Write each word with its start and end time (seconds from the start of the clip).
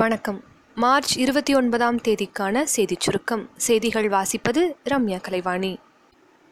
வணக்கம். 0.00 0.44
மார்ச் 0.74 1.18
இருபத்தி 1.18 1.54
ஒன்பதாம் 1.54 1.96
தேதிக்கான 1.96 2.62
செய்திச் 2.62 3.00
சுருக்கம். 3.00 3.50
செய்திகள் 3.56 4.08
வாசிப்பது 4.08 4.76
ரம்யா 4.84 5.20
கலைவாணி. 5.20 5.78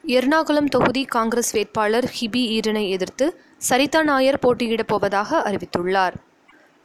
எர்ணாகுளம் 0.06 0.64
தொகுதி 0.64 1.04
காங்கிரஸ் 1.04 1.52
வேட்பாளர் 1.52 2.04
ஹிபி 2.04 2.60
ஈரனை 2.60 2.88
எதிர்த்து 2.88 3.40
சரிதா 3.68 4.02
நாயர் 4.02 4.38
போட்டியிடப் 4.38 4.86
போவதாக 4.86 5.38
அறிவித்துள்ளார். 5.38 6.14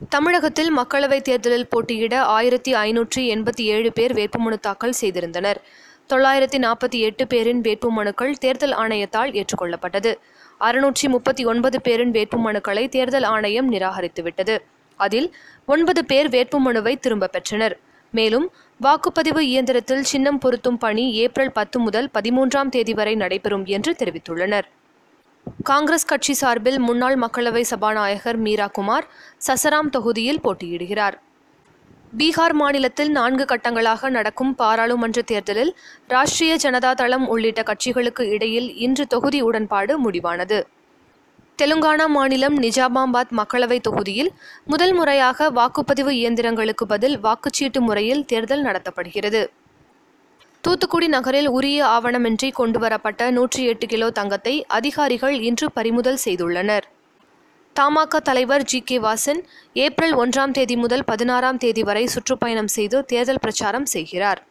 தமிழகத்தில் 0.10 0.78
மக்களவைத் 0.78 1.22
தேர்தலில் 1.22 1.68
போட்டியிட 1.68 2.22
ஆயிரத்தி 2.22 2.74
ஐநூற்றி 2.74 3.16
எண்பத்தி 3.16 3.62
ஏழு 3.62 3.94
பேர் 3.94 4.14
வேட்புமனு 4.14 4.60
தாக்கல் 4.60 4.94
செய்திருந்தனர். 5.02 5.56
தொள்ளாயிரத்தி 6.10 6.58
நாற்பத்தி 6.58 7.00
எட்டு 7.00 7.28
பேரின் 7.28 7.62
வேட்புமனுக்கள் 7.62 8.32
தேர்தல் 8.32 8.72
ஆணையத்தால் 8.72 9.44
ஏற்றுக்கொள்ளப்பட்டது. 9.44 10.16
அறுநூற்றி 10.60 11.08
முப்பத்தி 11.08 11.46
ஒன்பது 11.46 11.82
பேரின் 11.82 12.12
வேட்புமனுக்களை 12.12 12.90
தேர்தல் 12.90 13.24
ஆணையம் 13.24 13.72
நிராகரித்துவிட்டது. 13.72 14.58
அதில் 14.98 15.36
ஒன்பது 15.66 16.06
பேர் 16.06 16.30
வேட்புமனுவை 16.30 17.00
திரும்ப 17.00 17.28
பெற்றனர். 17.28 17.80
மேலும் 18.12 18.52
வாக்குப்பதிவு 18.82 19.40
இயந்திரத்தில் 19.40 20.04
சின்னம் 20.04 20.38
பொருத்தும் 20.38 20.78
பணி 20.78 21.12
ஏப்ரல் 21.14 21.52
பத்து 21.52 21.80
முதல் 21.80 22.10
பதிமூன்றாம் 22.14 22.70
தேதி 22.70 22.94
வரை 22.94 23.16
நடைபெறும் 23.16 23.66
என்று 23.66 23.96
தெரிவித்துள்ளனர். 24.00 24.64
காங்கிரஸ் 25.64 26.06
கட்சி 26.06 26.34
சார்பில் 26.34 26.80
முன்னாள் 26.80 27.16
மக்களவை 27.16 27.62
சபாநாயகர் 27.62 28.38
மீரா 28.38 28.68
குமார் 28.68 29.08
சசராம் 29.48 29.90
தொகுதியில் 29.90 30.40
போட்டியிடுகிறார். 30.44 31.14
பீகார் 32.18 32.54
மாநிலத்தில் 32.54 33.12
நான்கு 33.12 33.46
கட்டங்களாக 33.46 34.10
நடக்கும் 34.10 34.56
பாராளுமன்ற 34.56 35.22
தேர்தலில் 35.22 35.76
ராஷ்டிரிய 36.10 36.56
ஜனதா 36.64 36.94
தளம் 36.94 37.28
உள்ளிட்ட 37.28 37.62
கட்சிகளுக்கு 37.62 38.22
இடையில் 38.22 38.76
இன்று 38.76 39.08
தொகுதி 39.08 39.42
உடன்பாடு 39.42 40.12
முடிவானது. 40.12 40.62
தெலுங்கானா 41.60 42.06
மாநிலம் 42.08 42.56
நிஜாமாபாத் 42.62 43.34
மக்களவை 43.40 43.80
தொகுதியில் 43.80 44.30
முதல் 44.66 44.94
முறையாக 44.94 45.50
வாக்குப்பதிவு 45.50 46.12
இயந்திரங்களுக்கு 46.12 46.86
பதில் 46.86 47.18
வாக்குச்சீட்டு 47.20 47.80
முறையில் 47.80 48.26
தேர்தல் 48.26 48.64
நடத்தப்படுகிறது. 48.64 49.42
தூத்துக்குடி 50.62 51.08
நகரில் 51.08 51.50
உரிய 51.50 51.80
ஆவணமின்றி 51.86 52.50
கொண்டுவரப்பட்ட 52.52 53.32
நூற்றி 53.32 53.64
எட்டு 53.64 53.88
கிலோ 53.88 54.10
தங்கத்தை 54.10 54.66
அதிகாரிகள் 54.68 55.40
இன்று 55.42 55.72
பறிமுதல் 55.72 56.20
செய்துள்ளனர். 56.26 56.88
தமாக 57.76 58.20
தலைவர் 58.20 58.64
ஜி 58.64 58.82
கே 58.82 59.00
வாசன் 59.00 59.42
ஏப்ரல் 59.74 60.16
ஒன்றாம் 60.16 60.52
தேதி 60.52 60.76
முதல் 60.76 61.04
பதினாறாம் 61.04 61.58
தேதி 61.58 61.84
வரை 61.84 62.06
சுற்றுப்பயணம் 62.06 62.74
செய்து 62.78 63.06
தேர்தல் 63.06 63.42
பிரச்சாரம் 63.42 63.86
செய்கிறார். 63.86 64.42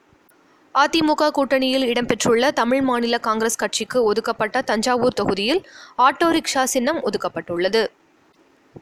அதிமுக 0.75 1.31
கூட்டணியில் 1.31 1.85
இடம்பெற்றுள்ள 1.87 2.51
தமிழ் 2.51 2.81
மாநில 2.81 3.19
காங்கிரஸ் 3.19 3.57
கட்சிக்கு 3.57 4.05
ஒதுக்கப்பட்ட 4.05 4.63
தஞ்சாவூர் 4.63 5.13
தொகுதியில் 5.13 5.61
ஆட்டோ 5.99 6.29
ரிக்ஷா 6.29 6.63
சின்னம் 6.65 7.01
ஒதுக்கப்பட்டுள்ளது. 7.03 7.87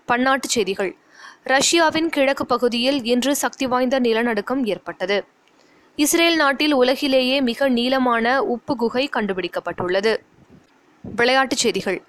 பன்னாட்டுச் 0.08 0.54
செய்திகள். 0.56 0.96
ரஷ்யாவின் 1.44 2.08
கிழக்கு 2.08 2.46
பகுதியில் 2.46 3.04
இன்று 3.04 3.36
சக்தி 3.36 3.66
வாய்ந்த 3.66 3.98
நிலநடுக்கம் 3.98 4.64
ஏற்பட்டது. 4.64 5.24
இஸ்ரேல் 5.96 6.36
நாட்டில் 6.36 6.72
உலகிலேயே 6.72 7.40
மிக 7.40 7.68
நீளமான 7.68 8.44
உப்பு 8.44 8.76
குகை 8.76 9.08
கண்டுபிடிக்கப்பட்டுள்ளது. 9.16 10.16
விளையாட்டுச் 11.16 11.58
செய்திகள். 11.58 12.02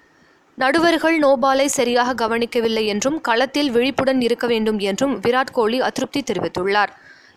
நடுவர்கள் 0.54 1.18
நோபாலை 1.18 1.64
சரியாக 1.64 2.14
கவனிக்கவில்லை 2.14 2.86
என்றும் 2.86 3.20
களத்தில் 3.20 3.70
விழிப்புடன் 3.70 4.20
இருக்க 4.20 4.46
வேண்டும் 4.46 4.78
என்றும் 4.78 5.20
விராட் 5.20 5.52
கோலி 5.52 5.80
அதிருப்தி 5.80 6.22
தெரிவித்துள்ளார். 6.32 6.92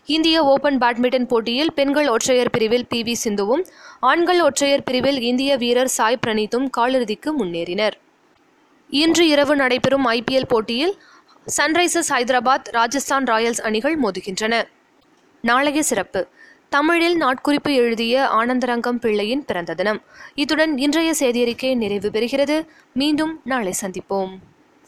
இந்திய 0.06 0.44
ஓபன் 0.44 0.78
பேட்மிண்டன் 0.78 1.28
போட்டியில் 1.28 1.73
பெண்கள் 1.73 2.08
ஒற்றையர் 2.08 2.50
பிரிவில் 2.50 2.88
பி 2.88 3.03
வி 3.03 3.16
சிந்துவும் 3.23 3.66
ஆண்கள் 4.00 4.42
ஒற்றையர் 4.42 4.84
பிரிவில் 4.84 5.22
இந்திய 5.22 5.58
வீரர் 5.58 5.88
சாய் 5.88 6.20
பிரணீத்தும் 6.28 6.70
காலிறுதிக்கு 6.78 7.31
முன்னேறினர். 7.39 7.92
இன்று 8.89 9.28
இரவு 9.28 9.56
நடைபெறும் 9.56 10.08
ஐபிஎல் 10.08 10.47
போட்டியில் 10.47 10.97
சன்ரைசர்ஸ் 11.58 12.09
ஹைதராபாத் 12.09 12.64
ராஜஸ்தான் 12.64 13.23
ராயல்ஸ் 13.23 13.62
அணிகள் 13.62 14.00
மோதுகின்றன. 14.00 14.64
நாளைய 15.42 15.84
சிறப்பு. 15.84 16.28
தமிழில் 16.69 17.22
நாட்குறிப்பு 17.22 17.73
எழுதிய 17.75 18.28
ஆனந்தரங்கம் 18.34 19.00
பிள்ளையின் 19.00 19.45
பிறந்த 19.45 19.73
தினம். 19.73 20.02
இத்துடன் 20.36 20.78
இன்றைய 20.78 21.14
செய்தியறிக்கை 21.19 21.75
நிறைவு 21.75 22.09
பெறுகிறது. 22.09 22.68
மீண்டும் 22.94 23.41
நாளை 23.44 23.74
சந்திப்போம். 23.81 24.29